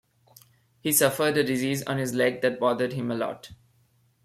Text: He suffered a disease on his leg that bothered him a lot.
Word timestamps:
He 0.79 0.93
suffered 0.93 1.37
a 1.37 1.43
disease 1.43 1.83
on 1.83 1.99
his 1.99 2.15
leg 2.15 2.41
that 2.41 2.59
bothered 2.59 2.93
him 2.93 3.11
a 3.11 3.15
lot. 3.15 3.51